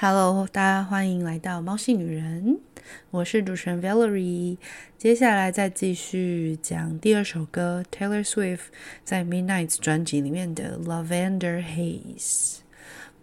[0.00, 2.60] Hello，大家欢迎来到猫系女人，
[3.10, 4.56] 我是主持人 Valerie。
[4.96, 8.66] 接下来再继续讲第二首歌 Taylor Swift
[9.02, 12.58] 在 Midnight 专辑里面的 Lavender Haze。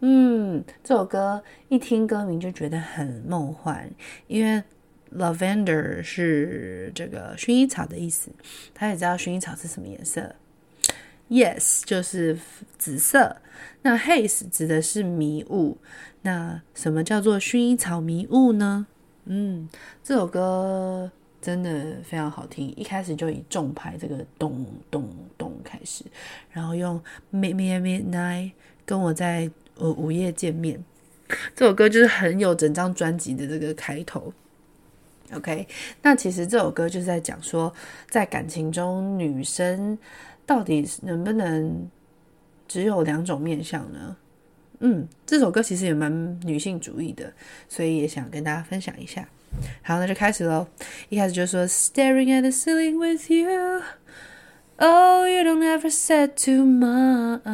[0.01, 3.89] 嗯，这首歌一听歌名就觉得很梦幻，
[4.27, 4.61] 因为
[5.15, 8.29] Lavender 是这个薰衣草的意思，
[8.73, 10.35] 他也知道薰衣草是什么颜色。
[11.29, 12.37] Yes，就是
[12.77, 13.37] 紫色。
[13.81, 15.77] 那 haze 指的是迷雾。
[16.21, 18.85] 那什么叫做薰衣草迷雾呢？
[19.25, 19.67] 嗯，
[20.03, 21.11] 这首歌
[21.41, 22.71] 真的非常好听。
[22.75, 25.07] 一开始就以重拍这个咚咚
[25.37, 26.03] 咚开始，
[26.51, 27.01] 然后用
[27.33, 28.51] Meet Me at Midnight
[28.85, 30.83] 跟我在午夜见面。
[31.55, 34.31] 这首歌就是很有整张专辑的这个开头。
[35.33, 35.67] OK，
[36.03, 37.73] 那其实这首歌就是在讲说，
[38.11, 39.97] 在感情中女生。
[40.45, 41.89] 到底能不能
[42.67, 44.17] 只有两种面相呢？
[44.79, 47.31] 嗯，这首歌其实也蛮女性主义的，
[47.69, 49.27] 所以也想跟大家分享一下。
[49.81, 50.67] 好，那就开始喽。
[51.09, 53.81] 一开始就说 Staring at the ceiling with you。
[54.82, 57.44] Oh, you don't ever said too much.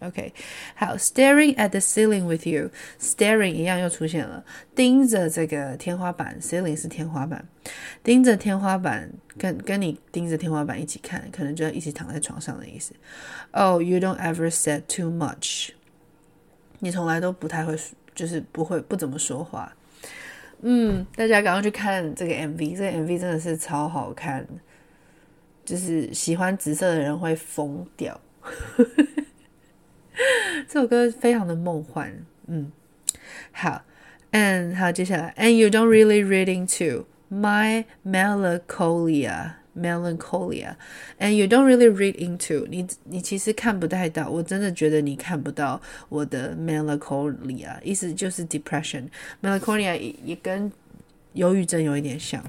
[0.00, 0.32] OK，
[0.74, 2.70] 好，Staring at the ceiling with you.
[2.98, 4.42] Staring 一样又出现了，
[4.74, 6.38] 盯着这个天花板。
[6.40, 7.46] Ceiling 是天花板，
[8.02, 12.94] 盯着天花板，跟跟你盯着天花板一起看，可能就要一起躺在床上的意思。
[13.50, 15.72] Oh, you don't ever said too much.
[16.78, 17.78] 你从来都不太会，
[18.14, 19.76] 就是不会不怎么说话。
[20.62, 24.46] 嗯，大家赶快去看这个 MV，这个 MV 真的是超好看。
[25.65, 28.19] 就是喜欢紫色的人会疯掉，
[30.67, 32.11] 这首歌非常的梦幻，
[32.47, 32.71] 嗯，
[33.51, 33.81] 好
[34.31, 40.75] ，and 好，接下来，and you don't really read into my melancholia, melancholia,
[41.17, 50.69] and you don't really read into 你，你其实看不太到，我真的觉得你看不到我的 melancholia，意思就是 depression，melancholia 也也跟
[51.33, 52.43] 忧郁症有一点像。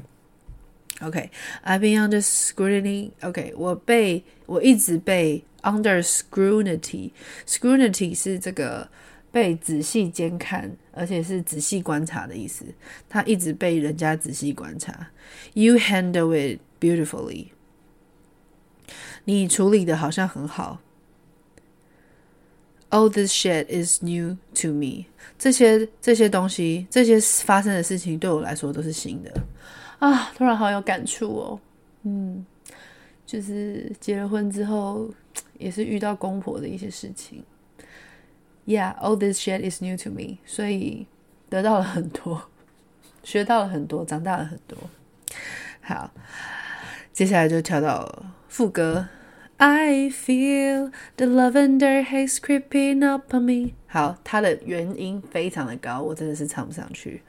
[1.03, 3.11] OK，I've been under scrutiny.
[3.21, 7.11] OK，我被我一直被 under scrutiny.
[7.47, 8.89] Scrutiny 是这个
[9.31, 12.65] 被仔细监看，而且是仔细观察的意思。
[13.07, 15.11] 他一直被人家仔细观察。
[15.53, 17.47] You handle it beautifully.
[19.23, 20.81] 你处理的好像很好。
[22.89, 25.05] All this shit is new to me.
[25.37, 29.31] 这些这些东西，这些发生的事情对我来说都是新的。
[29.98, 31.60] 啊，突然好有感触哦，
[32.02, 32.44] 嗯，
[33.24, 35.08] 就是结了婚之后，
[35.58, 37.42] 也是遇到公婆的一些事情。
[38.66, 41.06] Yeah, all this shit is new to me，所以
[41.48, 42.48] 得到了很多，
[43.22, 44.78] 学到了很多，长大了很多。
[45.82, 46.10] 好，
[47.12, 49.08] 接下来就跳到副歌。
[49.56, 53.74] I feel the lavender haze creeping up on me。
[53.94, 57.22] 好，它的原音非常的高，我真的是唱不上去。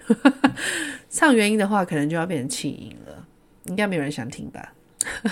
[1.11, 3.27] 唱原音的话，可能就要变成气音了，
[3.65, 4.73] 应该没有人想听吧？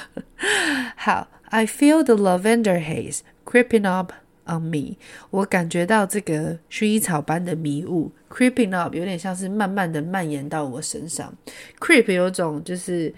[0.95, 4.13] 好，I feel the lavender haze creeping up
[4.45, 4.97] on me。
[5.31, 11.35] 我感觉到这个薰衣草般的迷雾 creeping up，有点像是慢慢的蔓延到我身上。
[11.79, 13.11] Creep 有种就是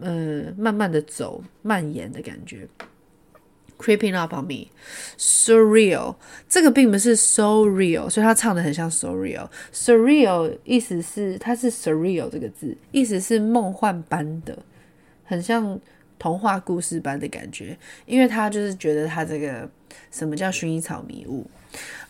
[0.00, 2.66] 呃慢慢的走、蔓延的感觉。
[3.76, 4.68] Creeping up on me,
[5.18, 6.14] surreal，
[6.48, 9.48] 这个并不是 so real，所以他唱的很像 so real。
[9.74, 14.56] Surreal 意思是它是 surreal 这个字，意思是梦幻般的，
[15.24, 15.78] 很像
[16.18, 17.76] 童话故事般的感觉。
[18.06, 19.68] 因为他就是觉得他这个
[20.10, 21.44] 什么叫薰衣草迷雾。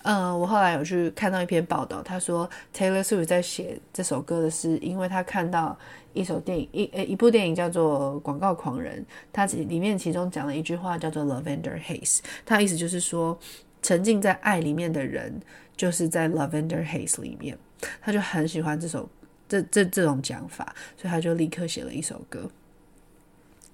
[0.02, 5.76] 嗯，我后来有去看到一篇报道，他说 Taylor Swift 在写这首歌的是，因为他看到
[6.14, 9.02] 一首电影，一呃一部电影叫做《广告狂人》，
[9.32, 13.38] 它里面其中讲了一句话叫做 Lavender Haze，他意思就是说，
[13.82, 15.40] 沉浸在爱里面的人
[15.76, 17.58] 就是在 Lavender Haze 里面，
[18.00, 19.06] 他就很喜欢这首
[19.48, 22.48] 这这这种讲法，所以他就立刻写了一首歌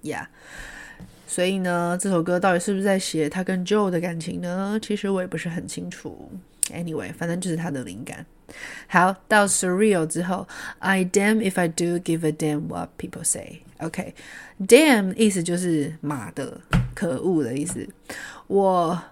[0.03, 0.25] ，Yeah。
[1.27, 4.77] 所以呢，这首歌到底是不是在写他跟 Joe 的感情呢？
[4.81, 6.29] 其实我也不是很清楚。
[6.73, 8.25] Anyway，反正就是他的灵感。
[8.88, 10.46] 好，到 Surreal 之后，
[10.78, 16.60] I damn if I do give a damn what people say。OK，damn 意思就是妈的，
[16.94, 17.88] 可恶的意思。
[18.46, 19.02] 我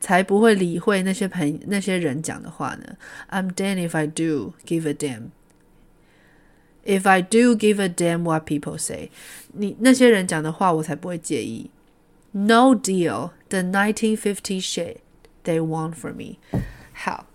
[0.00, 2.96] 才不会理会那些朋那些人讲的话呢。
[3.30, 9.10] I'm damn if I do give a damn。If I do give a damn what people say，
[9.52, 11.70] 你那些人讲的话，我才不会介意。
[12.30, 14.96] No deal, the 1950 shit
[15.44, 16.38] they want from me。
[16.94, 17.26] 好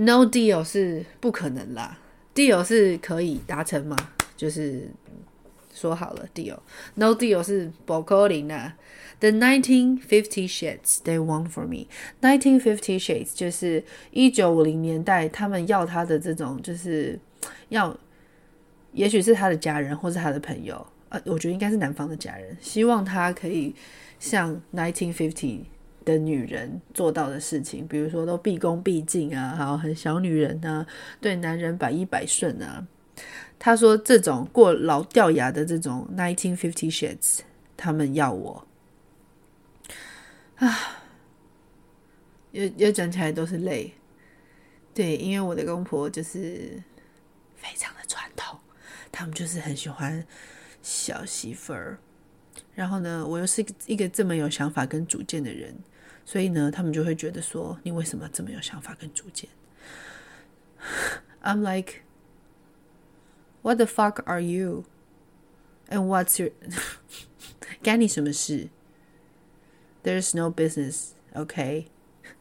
[0.00, 1.98] ，No deal 是不可能啦
[2.34, 3.94] ，Deal 是可以达成吗？
[4.34, 4.88] 就是
[5.74, 8.72] 说好了，deal，no deal 是不可能的。
[9.18, 11.86] The 1950 shades they want for me。
[12.22, 17.20] 1950 shades 就是一九五零年代，他们要他的这种，就是
[17.68, 17.94] 要，
[18.92, 23.74] 也许是他的家人或是他的朋友，呃，我觉得应该是男方的家人，希望他可以
[24.18, 25.60] 像1950
[26.10, 30.86] 的女人做到的事情，比如说都毕恭毕敬啊，还有很小女人啊，
[31.20, 32.86] 对男人百依百顺啊。
[33.58, 37.40] 他说这种过老掉牙的这种1950 shades，
[37.76, 38.66] 他们要我。
[40.56, 41.02] 啊，
[42.52, 43.92] 又又讲起来都是泪，
[44.92, 46.82] 对，因为我的公婆就是
[47.56, 48.58] 非常的传统，
[49.12, 50.26] 他们就是很喜欢
[50.82, 51.98] 小媳妇儿，
[52.74, 55.74] 然后呢，我又是一个这么有想法跟主见的人，
[56.30, 59.50] 所以呢，他们就会觉得说，你为什么这么有想法跟主见
[61.42, 62.02] ？I'm like,
[63.62, 64.84] what the fuck are you?
[65.88, 66.52] And what's your
[67.82, 68.68] 干你什么事
[70.04, 71.88] ？There's no business, OK？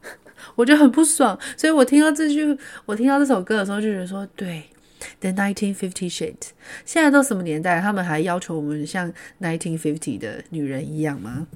[0.53, 4.65] 我觉得很不爽，所以我听到这句，我听到这首歌的时候，就觉得说，对
[5.19, 6.49] ，The 1950 shit，
[6.85, 11.47] 现在都什么年代，他们还要求我们像1950的女人一样吗？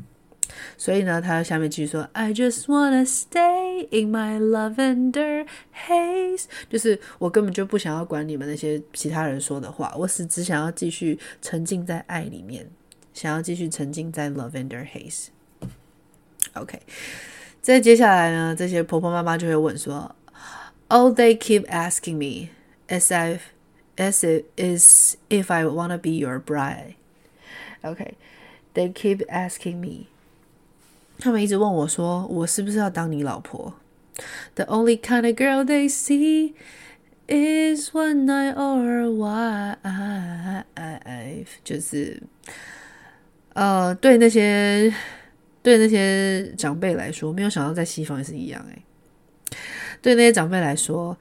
[0.76, 5.46] 所以呢，他下面继续说，I just wanna stay in my lavender
[5.87, 12.69] haze，就是我根本就不想要管你们那些其他人说的话，我是只想要继续沉浸在爱里面，
[13.12, 16.81] 想要继续沉浸在 lavender haze。OK，
[17.60, 20.16] 再接下来呢，这些婆婆妈妈就会问说：“
[20.88, 22.49] Oh, they keep asking me
[22.88, 23.40] as if
[23.96, 26.94] as it is if I wanna be your bride.”
[27.82, 28.14] OK,
[28.75, 30.06] they keep asking me，
[31.19, 33.74] 他们一直问我说：“我是不是要当你老婆
[34.56, 36.54] ？”The only kind of girl they see
[37.27, 39.77] is one night or wife，
[41.63, 42.21] 就是
[43.54, 44.94] 呃，对那些。
[45.63, 48.83] 对那些长辈来说，没有想到在西方也是一样诶。
[50.01, 51.18] 对那些长辈来说，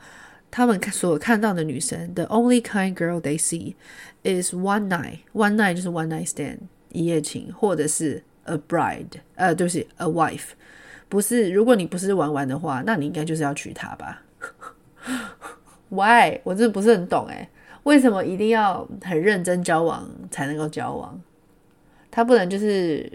[0.51, 3.77] 他们所看到的女生，the only kind girl they see
[4.25, 5.19] is one night。
[5.33, 6.59] one night 就是 one night stand，
[6.91, 10.51] 一夜情，或者是 a bride，呃，对不起，a wife。
[11.09, 14.23] 不是，如果你不是玩玩的话，那你应该就是要娶她吧？
[15.91, 16.41] Why？
[16.45, 17.49] 我真的不是很懂诶，
[17.83, 21.21] 为什么一定要很认真交往才能够交往？
[22.11, 23.11] 他不能就是。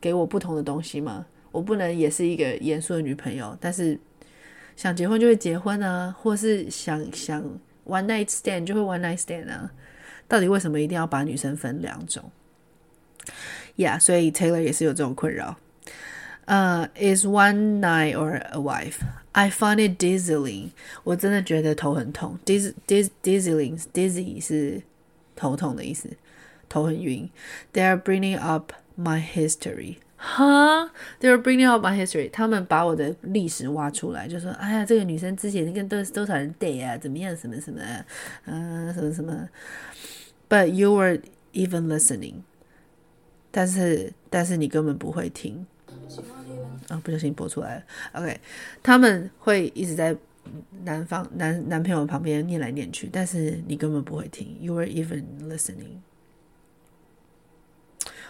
[0.00, 1.26] 给我不同的东西吗？
[1.50, 3.98] 我不能也是一个严肃的女朋友，但是
[4.76, 7.42] 想结婚就会结婚啊，或是想想
[7.84, 9.68] one night stand 就会 one night stand 啊。
[10.28, 12.30] 到底为什么一定要把女生分两种
[13.77, 15.57] ？Yeah，所以 Taylor 也是有这种困扰。
[16.45, 18.97] 呃、uh,，is one night or a wife?
[19.31, 20.69] I find it dizzying。
[21.03, 22.37] 我真的觉得头很痛。
[22.45, 24.81] Diz diz dizzying，dizzy 是
[25.35, 26.09] 头痛的意思，
[26.67, 27.29] 头很晕。
[27.73, 32.29] They are bringing up My history，哈，They're bringing up my history。
[32.29, 37.81] 他们把我的历史挖出来，就说：“哎呀，这个女生之前跟多多少人 date 啊，怎么样，什么什么，
[38.45, 39.49] 嗯，什么什么。”
[40.47, 41.21] But you were
[41.53, 42.43] even listening，
[43.58, 45.66] 但是但是你根本不会听。
[46.86, 47.82] 啊、不小心播出来了。
[48.12, 48.40] OK，
[48.84, 50.16] 他们会一直在
[50.84, 54.56] 男方男男朋友旁边念来念去，但是你根本不会听。
[54.60, 55.98] You were even listening。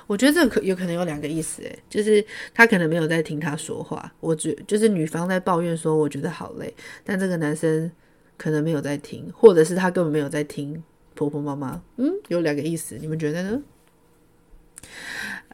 [0.06, 4.10] 我觉得这可有可能有两个意思，诶，就是他可能没有在听他说话。
[4.20, 7.92] 我觉就是女方在抱怨说，我觉得好累，但这个男生
[8.38, 10.82] 可能没有在听，或者是他根本没有在听
[11.14, 11.82] 婆婆妈妈。
[11.98, 13.62] 嗯，有两个意思，你们觉得呢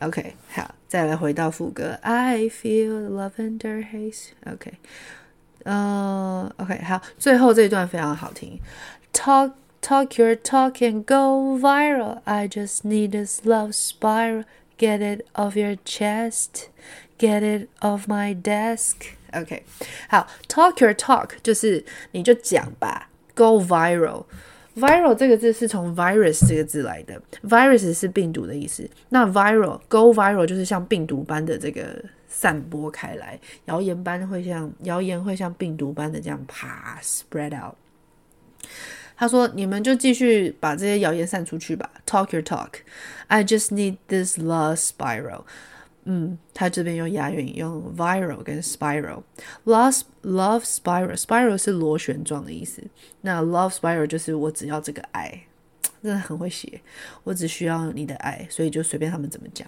[0.01, 4.73] ？OK，好，再来回到副歌，I feel lavender haze。OK，
[5.63, 8.59] 呃，OK，好，最后这一段非常好听，
[9.13, 12.19] Talk。Talk your talk and go viral.
[12.25, 14.43] I just need this love spiral.
[14.77, 16.67] Get it off your chest.
[17.17, 19.13] Get it off my desk.
[19.31, 19.63] OK，
[20.09, 23.07] 好，talk your talk 就是你就讲吧。
[23.35, 24.25] Go viral.
[24.76, 27.20] Viral 这个字是从 virus 这个字来的。
[27.42, 28.88] Virus 是病毒的意思。
[29.08, 37.74] 那 viral go viral 就是像病毒般的这个散播开来，谣言般会像谣言会像病毒般的这样啪 spread out。
[39.16, 41.88] 他说：“你们就继续把这些谣言散出去吧。
[42.04, 42.80] Talk your talk.
[43.28, 45.42] I just need this love spiral。
[46.04, 49.22] 嗯，他这边用押韵，用 viral 跟 spiral。
[49.64, 52.82] Love love spiral spiral 是螺旋状的意思。
[53.22, 55.44] 那 love spiral 就是我只要这个爱，
[56.02, 56.80] 真的很会写。
[57.22, 59.66] 我只需要你的爱，所以就随便他们怎么讲。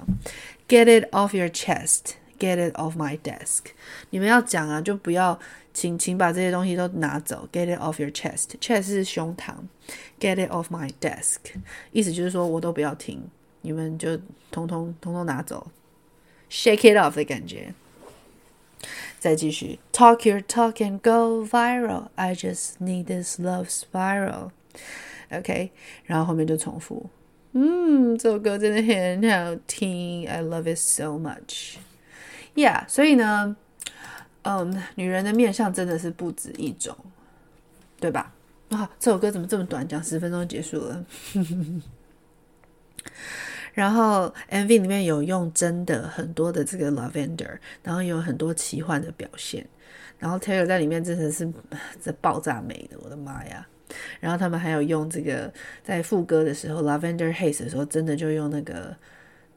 [0.68, 2.16] Get it off your chest.
[2.38, 3.68] Get it off my desk。
[4.10, 5.40] 你们要讲啊，就不要，
[5.72, 7.48] 请请把这些东西都拿走。
[7.50, 8.48] Get it off your chest。
[8.60, 9.54] chest 是胸膛。
[10.20, 11.38] Get it off my desk。
[11.92, 13.22] 意思就是说我都不要听，
[13.62, 14.18] 你们就
[14.50, 15.66] 通通通通拿走。
[16.50, 17.74] Shake it off 的感觉。
[19.18, 22.08] 再继续，Talk your talk and go viral.
[22.14, 24.50] I just need this love spiral.
[25.30, 25.70] OK，
[26.04, 27.10] 然后后面就重复。
[27.52, 31.76] 嗯，这首歌真的很好听，I love it so much。
[32.54, 33.56] Yeah，所以呢，
[34.42, 36.96] 嗯，女人的面相真的是不止一种，
[37.98, 38.32] 对吧？
[38.68, 41.04] 啊，这首歌怎么这么短，讲十分钟结束了。
[43.76, 49.66] 然后 MV 里面有用真的很多的这个 lavender，然后有很多奇幻的表现，
[50.18, 51.46] 然后 Taylor 在里面真的是
[52.02, 53.68] 这爆炸美的，我的妈呀！
[54.18, 55.52] 然后他们还有用这个
[55.84, 58.96] 在副歌的时候，Lavender Haze 的时候，真的就用那个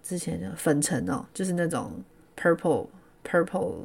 [0.03, 2.03] 之前的粉尘哦，就是那种
[2.35, 2.87] purple
[3.23, 3.75] purple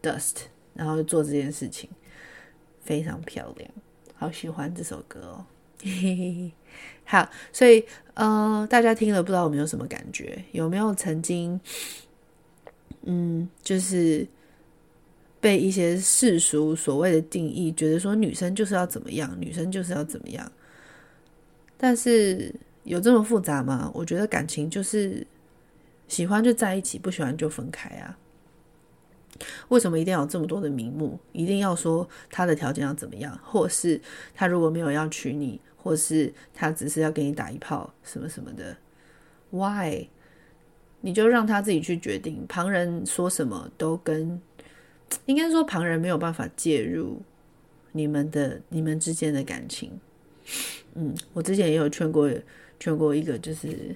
[0.00, 1.90] dust，然后做这件事情，
[2.80, 3.68] 非常漂亮，
[4.14, 5.44] 好喜欢这首歌哦。
[7.04, 7.84] 好，所以
[8.14, 10.44] 呃，大家听了不知道有没有什么感觉？
[10.52, 11.60] 有没有曾经
[13.02, 14.26] 嗯，就是。
[15.42, 20.52] 被一些世俗所谓的定义，觉得说女生就是要怎么样，女生就是要怎么样。
[21.76, 23.90] 但是有这么复杂吗？
[23.92, 25.26] 我觉得感情就是
[26.06, 28.16] 喜欢就在一起，不喜欢就分开啊。
[29.66, 31.18] 为什么一定要有这么多的名目？
[31.32, 34.00] 一定要说他的条件要怎么样，或是
[34.36, 38.76] 他如果没有要娶你，或是他只是要给你打一炮什么什么的
[39.50, 40.08] ？Why？
[41.00, 44.40] 你就让他自己去决定，旁人说什么都跟。
[45.26, 47.20] 应该说，旁人没有办法介入
[47.92, 50.00] 你们的、你们之间的感情。
[50.94, 52.30] 嗯，我之前也有劝过、
[52.80, 53.94] 劝过一个就是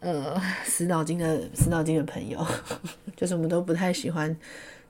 [0.00, 2.46] 呃死脑筋的死脑筋的朋友，
[3.16, 4.36] 就是我们都不太喜欢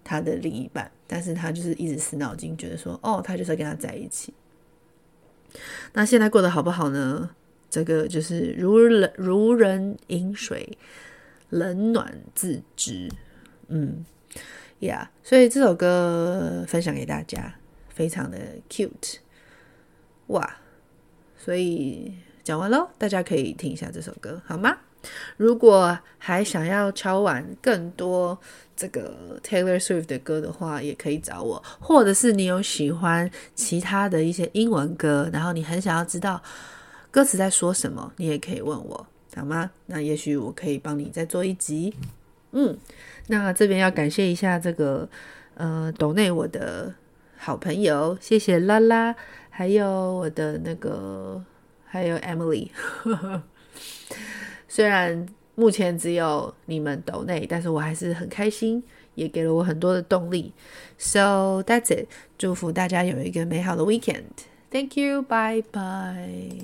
[0.03, 4.35] 他的另一半，但是他就是一直死脑筋，觉得说哦，他就是要跟他在一起。
[5.93, 7.31] 那现在过得好不好呢？
[7.71, 10.79] 这个就是如人如人饮水，
[11.51, 13.11] 冷暖自知。
[13.69, 14.05] 嗯。
[14.81, 17.57] Yeah，所以这首歌分享给大家，
[17.89, 18.39] 非常的
[18.71, 19.17] cute，
[20.29, 20.59] 哇！
[21.37, 22.15] 所以
[22.45, 24.79] 讲完喽，大家可以听一下这首歌，好吗？
[25.37, 28.39] 如果还想要敲完更多
[28.77, 36.43] 这个 Taylor Swift 的歌的话，也可以找我，或者是你有喜欢其他的一些英文歌，然后你很想要知道
[37.11, 39.71] 歌词在说什么，你也可以问我，好吗？
[39.87, 41.95] 那也许我可以帮你再做一集，
[42.53, 42.77] 嗯。
[43.31, 45.07] 那这边要感谢一下这个，
[45.55, 46.95] 呃，抖内我的
[47.37, 49.15] 好朋友，谢谢拉拉，
[49.51, 51.45] 还有我的那个，
[51.85, 52.71] 还有 Emily。
[54.69, 58.83] 虽然目前只有你们抖内，但是我还是很开心，
[59.17, 60.53] 也给了我很多的动力。
[60.99, 62.07] So that's it，
[62.39, 64.23] 祝福大家有一个美好的 weekend。
[64.71, 66.53] Thank you，bye bye。